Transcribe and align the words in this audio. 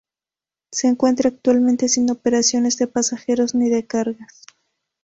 Se 0.71 0.87
encuentra 0.87 1.29
actualmente 1.29 1.87
sin 1.87 2.09
operaciones 2.09 2.75
de 2.77 2.87
pasajeros 2.87 3.53
ni 3.53 3.69
de 3.69 3.85
cargas. 3.85 4.47